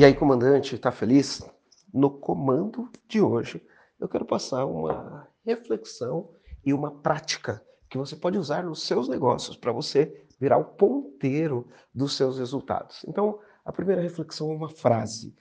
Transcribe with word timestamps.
E 0.00 0.04
aí, 0.06 0.14
comandante, 0.14 0.76
está 0.76 0.90
feliz? 0.90 1.42
No 1.92 2.08
comando 2.08 2.88
de 3.06 3.20
hoje, 3.20 3.62
eu 4.00 4.08
quero 4.08 4.24
passar 4.24 4.64
uma 4.64 5.28
reflexão 5.44 6.30
e 6.64 6.72
uma 6.72 6.90
prática 6.90 7.62
que 7.86 7.98
você 7.98 8.16
pode 8.16 8.38
usar 8.38 8.64
nos 8.64 8.82
seus 8.84 9.10
negócios 9.10 9.58
para 9.58 9.72
você 9.72 10.24
virar 10.40 10.56
o 10.56 10.64
ponteiro 10.64 11.68
dos 11.94 12.16
seus 12.16 12.38
resultados. 12.38 13.04
Então, 13.06 13.40
a 13.62 13.70
primeira 13.70 14.00
reflexão 14.00 14.50
é 14.50 14.54
uma 14.54 14.70
frase. 14.70 15.36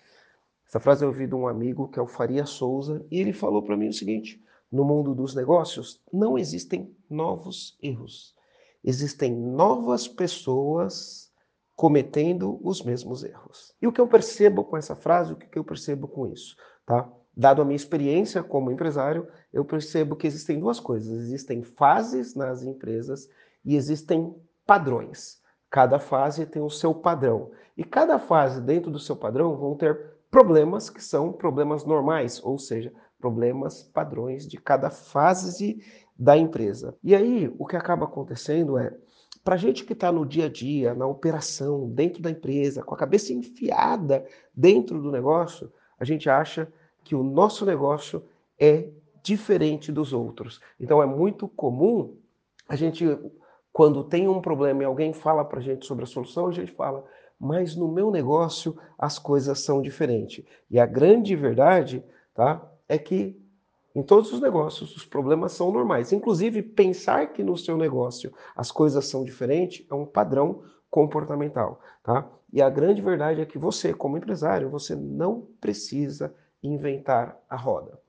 Essa 0.68 0.82
frase 0.82 1.06
eu 1.06 1.08
ouvi 1.08 1.26
de 1.26 1.36
um 1.36 1.48
amigo 1.48 1.88
que 1.88 1.98
é 1.98 2.02
o 2.02 2.06
Faria 2.06 2.46
Souza 2.46 3.06
e 3.10 3.18
ele 3.18 3.32
falou 3.32 3.64
para 3.64 3.78
mim 3.78 3.88
o 3.88 3.94
seguinte: 3.94 4.44
no 4.70 4.84
mundo 4.84 5.16
dos 5.16 5.34
negócios 5.34 6.02
não 6.12 6.38
existem 6.38 6.94
novos 7.10 7.78
erros, 7.82 8.36
existem 8.84 9.34
novas 9.34 10.06
pessoas 10.06 11.29
cometendo 11.80 12.60
os 12.62 12.84
mesmos 12.84 13.24
erros. 13.24 13.74
E 13.82 13.88
o 13.88 13.92
que 13.94 14.02
eu 14.02 14.06
percebo 14.06 14.66
com 14.66 14.76
essa 14.76 14.98
frase, 14.98 15.32
o 15.32 15.38
que 15.38 15.58
eu 15.58 15.64
percebo 15.64 16.10
com 16.10 16.28
isso, 16.28 16.58
tá? 16.86 17.10
Dado 17.34 17.62
a 17.62 17.66
minha 17.66 17.78
experiência 17.78 18.44
como 18.44 18.70
empresário, 18.70 19.26
eu 19.54 19.64
percebo 19.64 20.18
que 20.18 20.28
existem 20.28 20.60
duas 20.60 20.78
coisas: 20.78 21.10
existem 21.10 21.64
fases 21.64 22.36
nas 22.36 22.64
empresas 22.64 23.30
e 23.64 23.78
existem 23.78 24.36
padrões. 24.68 25.42
Cada 25.70 26.00
fase 26.00 26.46
tem 26.46 26.62
o 26.62 26.70
seu 26.70 26.94
padrão. 26.94 27.50
E 27.78 27.86
cada 27.86 28.20
fase 28.20 28.60
dentro 28.60 28.92
do 28.92 29.00
seu 29.00 29.16
padrão 29.16 29.56
vão 29.56 29.74
ter 29.74 30.18
problemas 30.30 30.90
que 30.90 31.02
são 31.02 31.32
problemas 31.32 31.86
normais, 31.86 32.44
ou 32.44 32.60
seja, 32.60 32.92
problemas 33.18 33.84
padrões 33.84 34.46
de 34.46 34.58
cada 34.58 34.90
fase 34.90 35.82
da 36.14 36.36
empresa. 36.36 36.98
E 37.02 37.16
aí, 37.16 37.50
o 37.58 37.66
que 37.66 37.78
acaba 37.78 38.04
acontecendo 38.04 38.78
é 38.78 38.94
para 39.44 39.58
gente 39.58 39.84
que 39.84 39.94
está 39.94 40.12
no 40.12 40.26
dia 40.26 40.46
a 40.46 40.50
dia, 40.50 40.94
na 40.94 41.08
operação, 41.08 41.90
dentro 41.90 42.22
da 42.22 42.30
empresa, 42.30 42.84
com 42.84 42.94
a 42.94 42.98
cabeça 42.98 43.34
enfiada 43.34 44.26
dentro 44.54 45.02
do 45.02 45.12
negócio, 45.12 45.72
a 46.00 46.06
gente 46.06 46.30
acha 46.30 46.72
que 47.04 47.16
o 47.16 47.24
nosso 47.24 47.66
negócio 47.66 48.24
é 48.60 48.90
diferente 49.24 49.92
dos 49.92 50.14
outros. 50.14 50.60
Então 50.80 51.02
é 51.02 51.06
muito 51.06 51.48
comum 51.48 52.16
a 52.68 52.76
gente, 52.76 53.06
quando 53.74 54.04
tem 54.04 54.28
um 54.28 54.42
problema 54.42 54.84
e 54.84 54.86
alguém 54.86 55.12
fala 55.14 55.44
para 55.44 55.60
a 55.60 55.64
gente 55.64 55.86
sobre 55.86 56.04
a 56.04 56.08
solução, 56.08 56.48
a 56.48 56.52
gente 56.52 56.72
fala, 56.72 57.04
mas 57.40 57.76
no 57.76 57.88
meu 57.88 58.12
negócio 58.12 58.78
as 58.98 59.18
coisas 59.18 59.60
são 59.62 59.82
diferentes. 59.82 60.46
E 60.70 60.80
a 60.80 60.86
grande 60.86 61.36
verdade 61.36 62.04
tá, 62.34 62.62
é 62.88 62.98
que 62.98 63.36
em 63.96 64.04
todos 64.04 64.32
os 64.32 64.40
negócios, 64.40 64.96
os 64.96 65.06
problemas 65.06 65.52
são 65.54 65.72
normais. 65.72 66.12
Inclusive, 66.12 66.62
pensar 66.62 67.34
que 67.34 67.44
no 67.44 67.58
seu 67.58 67.76
negócio 67.76 68.32
as 68.56 68.72
coisas 68.72 69.06
são 69.08 69.24
diferentes 69.24 69.86
é 69.90 69.94
um 69.94 70.06
padrão 70.06 70.62
comportamental, 70.90 71.80
tá? 72.04 72.30
E 72.52 72.62
a 72.62 72.70
grande 72.70 73.02
verdade 73.02 73.42
é 73.42 73.46
que 73.46 73.58
você, 73.58 73.94
como 73.94 74.18
empresário, 74.18 74.70
você 74.70 74.96
não 74.96 75.48
precisa 75.60 76.34
inventar 76.64 77.38
a 77.48 77.56
roda. 77.56 78.00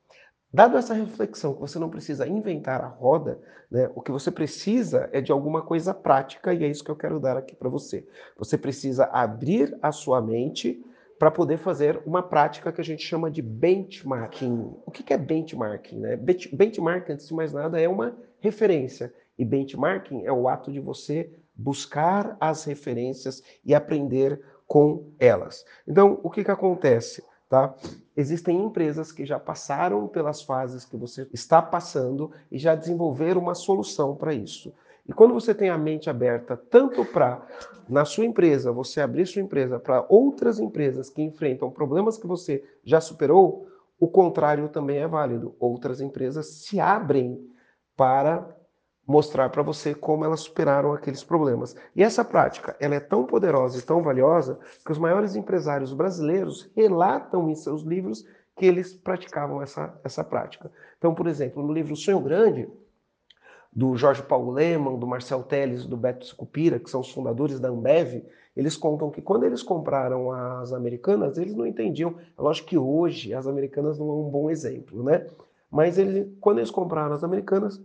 Dado 0.53 0.77
essa 0.77 0.93
reflexão 0.93 1.53
que 1.53 1.61
você 1.61 1.79
não 1.79 1.89
precisa 1.89 2.27
inventar 2.27 2.83
a 2.83 2.87
roda, 2.87 3.39
né, 3.69 3.89
o 3.95 4.01
que 4.01 4.11
você 4.11 4.29
precisa 4.29 5.09
é 5.13 5.21
de 5.21 5.31
alguma 5.31 5.61
coisa 5.61 5.93
prática 5.93 6.53
e 6.53 6.65
é 6.65 6.67
isso 6.67 6.83
que 6.83 6.91
eu 6.91 6.95
quero 6.95 7.21
dar 7.21 7.37
aqui 7.37 7.55
para 7.55 7.69
você. 7.69 8.05
Você 8.37 8.57
precisa 8.57 9.05
abrir 9.05 9.77
a 9.81 9.93
sua 9.93 10.21
mente 10.21 10.83
para 11.21 11.29
poder 11.29 11.59
fazer 11.59 12.01
uma 12.03 12.23
prática 12.23 12.71
que 12.71 12.81
a 12.81 12.83
gente 12.83 13.05
chama 13.05 13.29
de 13.29 13.43
benchmarking. 13.43 14.73
O 14.83 14.89
que 14.89 15.13
é 15.13 15.17
benchmarking? 15.19 15.99
Né? 15.99 16.15
Benchmarking, 16.15 17.13
antes 17.13 17.27
de 17.27 17.33
mais 17.35 17.53
nada, 17.53 17.79
é 17.79 17.87
uma 17.87 18.17
referência. 18.39 19.13
E 19.37 19.45
benchmarking 19.45 20.25
é 20.25 20.31
o 20.31 20.49
ato 20.49 20.71
de 20.71 20.79
você 20.79 21.31
buscar 21.53 22.35
as 22.39 22.63
referências 22.63 23.43
e 23.63 23.75
aprender 23.75 24.41
com 24.65 25.11
elas. 25.19 25.63
Então, 25.87 26.19
o 26.23 26.29
que, 26.31 26.43
que 26.43 26.49
acontece? 26.49 27.23
Tá? 27.47 27.75
Existem 28.17 28.59
empresas 28.59 29.11
que 29.11 29.23
já 29.23 29.39
passaram 29.39 30.07
pelas 30.07 30.41
fases 30.41 30.85
que 30.85 30.97
você 30.97 31.27
está 31.31 31.61
passando 31.61 32.31
e 32.51 32.57
já 32.57 32.73
desenvolveram 32.73 33.41
uma 33.41 33.53
solução 33.53 34.15
para 34.15 34.33
isso. 34.33 34.73
E 35.07 35.13
quando 35.13 35.33
você 35.33 35.53
tem 35.53 35.69
a 35.69 35.77
mente 35.77 36.09
aberta 36.09 36.55
tanto 36.55 37.03
para, 37.05 37.45
na 37.89 38.05
sua 38.05 38.25
empresa, 38.25 38.71
você 38.71 39.01
abrir 39.01 39.25
sua 39.25 39.41
empresa 39.41 39.79
para 39.79 40.05
outras 40.07 40.59
empresas 40.59 41.09
que 41.09 41.21
enfrentam 41.21 41.71
problemas 41.71 42.17
que 42.17 42.27
você 42.27 42.63
já 42.83 43.01
superou, 43.01 43.67
o 43.99 44.07
contrário 44.07 44.69
também 44.69 44.97
é 44.97 45.07
válido. 45.07 45.55
Outras 45.59 46.01
empresas 46.01 46.47
se 46.47 46.79
abrem 46.79 47.39
para 47.95 48.47
mostrar 49.05 49.49
para 49.49 49.61
você 49.61 49.93
como 49.93 50.23
elas 50.23 50.41
superaram 50.41 50.93
aqueles 50.93 51.23
problemas. 51.23 51.75
E 51.95 52.03
essa 52.03 52.23
prática, 52.23 52.75
ela 52.79 52.95
é 52.95 52.99
tão 52.99 53.25
poderosa 53.25 53.77
e 53.77 53.81
tão 53.81 54.01
valiosa 54.01 54.57
que 54.85 54.91
os 54.91 54.97
maiores 54.97 55.35
empresários 55.35 55.93
brasileiros 55.93 56.71
relatam 56.75 57.49
em 57.49 57.55
seus 57.55 57.81
livros 57.81 58.25
que 58.55 58.65
eles 58.65 58.93
praticavam 58.93 59.61
essa, 59.61 59.99
essa 60.03 60.23
prática. 60.23 60.71
Então, 60.97 61.13
por 61.13 61.27
exemplo, 61.27 61.61
no 61.61 61.73
livro 61.73 61.95
Sonho 61.95 62.19
Grande, 62.19 62.69
do 63.71 63.95
Jorge 63.95 64.21
Paulo 64.21 64.51
Leman, 64.51 64.97
do 64.97 65.07
Marcel 65.07 65.43
Teles, 65.43 65.85
do 65.85 65.95
Beto 65.95 66.25
Scupira, 66.25 66.79
que 66.79 66.89
são 66.89 67.01
os 67.01 67.11
fundadores 67.11 67.59
da 67.59 67.69
Ambev, 67.69 68.23
eles 68.55 68.75
contam 68.75 69.09
que 69.09 69.21
quando 69.21 69.45
eles 69.45 69.63
compraram 69.63 70.31
as 70.31 70.73
americanas, 70.73 71.37
eles 71.37 71.55
não 71.55 71.65
entendiam. 71.65 72.15
É 72.37 72.41
lógico 72.41 72.67
que 72.67 72.77
hoje 72.77 73.33
as 73.33 73.47
americanas 73.47 73.97
não 73.97 74.09
é 74.09 74.13
um 74.13 74.29
bom 74.29 74.49
exemplo, 74.49 75.01
né? 75.03 75.25
Mas 75.69 75.97
eles, 75.97 76.27
quando 76.41 76.57
eles 76.57 76.69
compraram 76.69 77.15
as 77.15 77.23
americanas, 77.23 77.81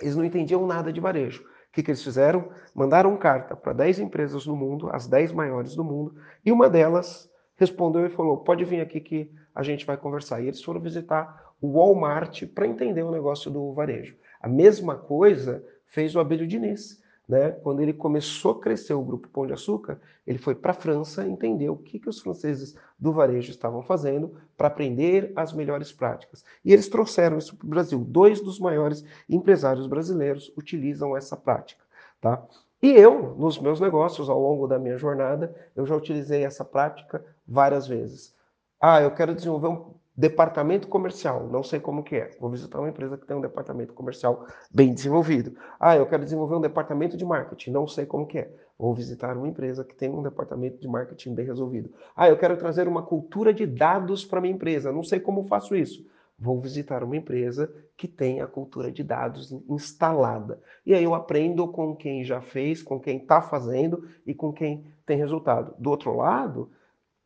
eles 0.00 0.16
não 0.16 0.24
entendiam 0.24 0.66
nada 0.66 0.90
de 0.90 1.00
varejo. 1.00 1.42
O 1.42 1.72
que, 1.72 1.82
que 1.82 1.90
eles 1.90 2.02
fizeram? 2.02 2.48
Mandaram 2.74 3.16
carta 3.16 3.54
para 3.54 3.74
10 3.74 4.00
empresas 4.00 4.46
no 4.46 4.56
mundo, 4.56 4.88
as 4.90 5.06
10 5.06 5.32
maiores 5.32 5.76
do 5.76 5.84
mundo, 5.84 6.14
e 6.44 6.50
uma 6.50 6.68
delas 6.68 7.29
respondeu 7.60 8.06
e 8.06 8.10
falou: 8.10 8.38
pode 8.38 8.64
vir 8.64 8.80
aqui 8.80 8.98
que 8.98 9.30
a 9.54 9.62
gente 9.62 9.84
vai 9.84 9.98
conversar. 9.98 10.40
E 10.40 10.46
eles 10.48 10.62
foram 10.62 10.80
visitar 10.80 11.52
o 11.60 11.72
Walmart 11.74 12.46
para 12.54 12.66
entender 12.66 13.02
o 13.02 13.12
negócio 13.12 13.50
do 13.50 13.74
varejo. 13.74 14.16
A 14.40 14.48
mesma 14.48 14.96
coisa 14.96 15.62
fez 15.84 16.16
o 16.16 16.20
Abílio 16.20 16.46
Diniz. 16.46 16.98
Né? 17.28 17.52
Quando 17.52 17.80
ele 17.80 17.92
começou 17.92 18.52
a 18.52 18.60
crescer 18.60 18.94
o 18.94 19.04
grupo 19.04 19.28
Pão 19.28 19.46
de 19.46 19.52
Açúcar, 19.52 20.00
ele 20.26 20.38
foi 20.38 20.52
para 20.52 20.72
a 20.72 20.74
França 20.74 21.24
entender 21.24 21.68
o 21.68 21.76
que, 21.76 22.00
que 22.00 22.08
os 22.08 22.18
franceses 22.18 22.74
do 22.98 23.12
varejo 23.12 23.52
estavam 23.52 23.82
fazendo 23.82 24.34
para 24.56 24.66
aprender 24.66 25.32
as 25.36 25.52
melhores 25.52 25.92
práticas. 25.92 26.44
E 26.64 26.72
eles 26.72 26.88
trouxeram 26.88 27.38
isso 27.38 27.56
para 27.56 27.66
o 27.66 27.70
Brasil. 27.70 28.00
Dois 28.00 28.40
dos 28.40 28.58
maiores 28.58 29.04
empresários 29.28 29.86
brasileiros 29.86 30.52
utilizam 30.56 31.16
essa 31.16 31.36
prática. 31.36 31.84
Tá? 32.20 32.44
E 32.82 32.90
eu, 32.90 33.34
nos 33.36 33.58
meus 33.58 33.80
negócios, 33.80 34.28
ao 34.28 34.40
longo 34.40 34.66
da 34.66 34.78
minha 34.78 34.96
jornada, 34.96 35.54
eu 35.76 35.84
já 35.86 35.94
utilizei 35.94 36.44
essa 36.44 36.64
prática 36.64 37.24
várias 37.46 37.86
vezes. 37.86 38.34
Ah, 38.80 39.02
eu 39.02 39.10
quero 39.10 39.34
desenvolver 39.34 39.68
um 39.68 39.94
Departamento 40.20 40.86
comercial, 40.86 41.48
não 41.48 41.62
sei 41.62 41.80
como 41.80 42.02
que 42.02 42.14
é. 42.14 42.30
Vou 42.38 42.50
visitar 42.50 42.78
uma 42.78 42.90
empresa 42.90 43.16
que 43.16 43.26
tem 43.26 43.34
um 43.34 43.40
departamento 43.40 43.94
comercial 43.94 44.44
bem 44.70 44.92
desenvolvido. 44.92 45.56
Ah, 45.80 45.96
eu 45.96 46.04
quero 46.04 46.24
desenvolver 46.24 46.56
um 46.56 46.60
departamento 46.60 47.16
de 47.16 47.24
marketing, 47.24 47.70
não 47.70 47.88
sei 47.88 48.04
como 48.04 48.26
que 48.26 48.38
é. 48.38 48.50
Vou 48.78 48.92
visitar 48.92 49.34
uma 49.34 49.48
empresa 49.48 49.82
que 49.82 49.94
tem 49.94 50.10
um 50.10 50.22
departamento 50.22 50.78
de 50.78 50.86
marketing 50.86 51.34
bem 51.34 51.46
resolvido. 51.46 51.90
Ah, 52.14 52.28
eu 52.28 52.36
quero 52.36 52.54
trazer 52.58 52.86
uma 52.86 53.02
cultura 53.02 53.54
de 53.54 53.64
dados 53.64 54.22
para 54.22 54.42
minha 54.42 54.52
empresa, 54.52 54.92
não 54.92 55.02
sei 55.02 55.20
como 55.20 55.44
faço 55.44 55.74
isso. 55.74 56.04
Vou 56.40 56.58
visitar 56.58 57.04
uma 57.04 57.16
empresa 57.16 57.70
que 57.96 58.08
tem 58.08 58.40
a 58.40 58.46
cultura 58.46 58.90
de 58.90 59.04
dados 59.04 59.52
instalada. 59.68 60.58
E 60.86 60.94
aí 60.94 61.04
eu 61.04 61.14
aprendo 61.14 61.68
com 61.68 61.94
quem 61.94 62.24
já 62.24 62.40
fez, 62.40 62.82
com 62.82 62.98
quem 62.98 63.18
está 63.18 63.42
fazendo 63.42 64.08
e 64.26 64.32
com 64.32 64.50
quem 64.50 64.86
tem 65.04 65.18
resultado. 65.18 65.74
Do 65.78 65.90
outro 65.90 66.16
lado, 66.16 66.70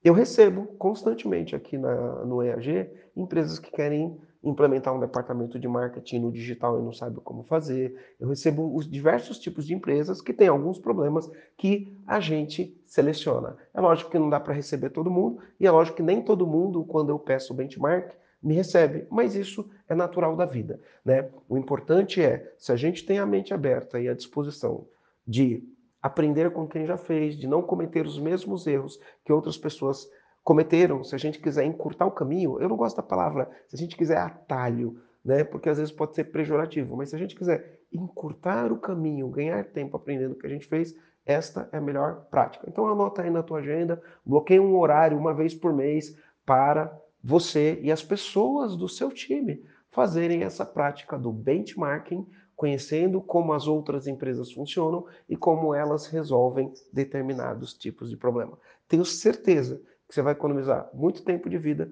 eu 0.03 0.13
recebo 0.13 0.67
constantemente 0.77 1.55
aqui 1.55 1.79
na, 1.79 2.25
no 2.25 2.43
EAG 2.43 2.91
empresas 3.17 3.61
que 3.61 3.71
querem 3.71 4.19
implementar 4.43 4.93
um 4.93 5.01
departamento 5.01 5.59
de 5.59 5.69
marketing 5.69 6.19
no 6.19 6.33
digital 6.33 6.79
e 6.79 6.83
não 6.83 6.93
sabem 6.93 7.21
como 7.23 7.45
fazer. 7.45 7.97
Eu 8.19 8.29
recebo 8.29 8.77
os 8.77 8.91
diversos 8.91 9.39
tipos 9.39 9.65
de 9.65 9.75
empresas 9.75 10.21
que 10.21 10.33
têm 10.33 10.49
alguns 10.49 10.79
problemas 10.79 11.31
que 11.57 11.97
a 12.05 12.19
gente 12.19 12.77
seleciona. 12.85 13.57
É 13.73 13.81
lógico 13.81 14.11
que 14.11 14.19
não 14.19 14.29
dá 14.29 14.41
para 14.41 14.53
receber 14.53 14.91
todo 14.91 15.11
mundo 15.11 15.39
e 15.59 15.67
é 15.67 15.71
lógico 15.71 15.99
que 15.99 16.03
nem 16.03 16.21
todo 16.21 16.47
mundo, 16.47 16.85
quando 16.85 17.11
eu 17.11 17.19
peço 17.19 17.53
o 17.53 17.57
benchmark, 17.57 18.13
me 18.45 18.55
recebe, 18.55 19.07
mas 19.11 19.35
isso 19.35 19.69
é 19.89 19.95
natural 19.95 20.37
da 20.37 20.45
vida, 20.45 20.79
né? 21.03 21.31
O 21.49 21.57
importante 21.57 22.23
é, 22.23 22.53
se 22.59 22.71
a 22.71 22.77
gente 22.77 23.07
tem 23.07 23.19
a 23.19 23.25
mente 23.25 23.55
aberta 23.55 23.99
e 23.99 24.07
a 24.07 24.15
disposição 24.15 24.87
de 25.27 25.67
aprender 26.03 26.51
com 26.51 26.69
quem 26.69 26.85
já 26.85 26.99
fez, 26.99 27.39
de 27.39 27.47
não 27.47 27.63
cometer 27.63 28.07
os 28.07 28.19
mesmos 28.19 28.67
erros 28.67 29.01
que 29.25 29.33
outras 29.33 29.57
pessoas 29.57 30.07
cometeram, 30.43 31.03
se 31.03 31.15
a 31.15 31.19
gente 31.19 31.39
quiser 31.39 31.65
encurtar 31.65 32.05
o 32.05 32.11
caminho, 32.11 32.61
eu 32.61 32.69
não 32.69 32.77
gosto 32.77 32.97
da 32.97 33.03
palavra, 33.03 33.51
se 33.67 33.77
a 33.77 33.79
gente 33.79 33.97
quiser 33.97 34.19
atalho, 34.19 35.01
né? 35.25 35.43
Porque 35.43 35.71
às 35.71 35.79
vezes 35.79 35.91
pode 35.91 36.15
ser 36.15 36.25
pejorativo, 36.25 36.95
mas 36.95 37.09
se 37.09 37.17
a 37.17 37.19
gente 37.19 37.35
quiser 37.35 37.81
encurtar 37.91 38.71
o 38.71 38.79
caminho, 38.79 39.27
ganhar 39.31 39.65
tempo 39.65 39.97
aprendendo 39.97 40.33
o 40.33 40.39
que 40.39 40.47
a 40.47 40.51
gente 40.51 40.67
fez, 40.67 40.95
esta 41.25 41.67
é 41.73 41.79
a 41.79 41.81
melhor 41.81 42.27
prática. 42.31 42.67
Então 42.69 42.87
anota 42.87 43.23
aí 43.23 43.31
na 43.31 43.43
tua 43.43 43.61
agenda, 43.61 44.03
bloqueia 44.27 44.61
um 44.61 44.77
horário 44.77 45.17
uma 45.17 45.33
vez 45.33 45.55
por 45.55 45.73
mês 45.73 46.15
para 46.45 46.95
você 47.27 47.81
e 47.81 47.91
as 47.91 48.03
pessoas 48.03 48.77
do 48.77 48.87
seu 48.87 49.11
time 49.11 49.65
fazerem 49.91 50.43
essa 50.43 50.67
prática 50.67 51.19
do 51.19 51.33
benchmarking, 51.33 52.27
conhecendo 52.55 53.23
como 53.23 53.55
as 53.55 53.67
outras 53.67 54.07
empresas 54.07 54.53
funcionam 54.53 55.07
e 55.27 55.35
como 55.35 55.75
elas 55.75 56.07
resolvem 56.07 56.71
determinados 56.93 57.73
tipos 57.73 58.11
de 58.11 58.17
problema. 58.19 58.59
Tenho 58.87 59.07
certeza 59.07 59.81
que 60.07 60.15
você 60.15 60.21
vai 60.21 60.35
economizar 60.35 60.91
muito 60.93 61.25
tempo 61.25 61.49
de 61.49 61.57
vida, 61.57 61.91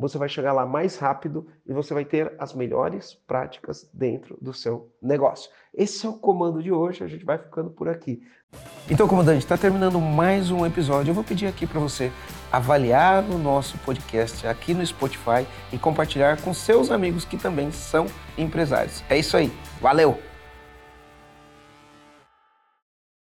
você 0.00 0.16
vai 0.16 0.28
chegar 0.28 0.52
lá 0.52 0.64
mais 0.64 0.96
rápido 0.96 1.46
e 1.66 1.72
você 1.72 1.92
vai 1.92 2.04
ter 2.04 2.32
as 2.38 2.54
melhores 2.54 3.14
práticas 3.26 3.88
dentro 3.92 4.36
do 4.40 4.54
seu 4.54 4.90
negócio. 5.00 5.50
Esse 5.74 6.06
é 6.06 6.08
o 6.08 6.14
comando 6.14 6.62
de 6.62 6.72
hoje, 6.72 7.04
a 7.04 7.06
gente 7.06 7.24
vai 7.24 7.38
ficando 7.38 7.70
por 7.70 7.88
aqui. 7.88 8.22
Então, 8.90 9.06
comandante, 9.06 9.38
está 9.38 9.56
terminando 9.56 10.00
mais 10.00 10.50
um 10.50 10.66
episódio. 10.66 11.10
Eu 11.10 11.14
vou 11.14 11.22
pedir 11.22 11.46
aqui 11.46 11.66
para 11.66 11.78
você 11.78 12.10
avaliar 12.50 13.22
o 13.22 13.38
nosso 13.38 13.78
podcast 13.78 14.44
aqui 14.46 14.74
no 14.74 14.84
Spotify 14.84 15.46
e 15.72 15.78
compartilhar 15.78 16.40
com 16.40 16.52
seus 16.52 16.90
amigos 16.90 17.24
que 17.24 17.36
também 17.36 17.70
são 17.70 18.06
empresários. 18.36 19.04
É 19.08 19.16
isso 19.16 19.36
aí. 19.36 19.52
Valeu! 19.80 20.29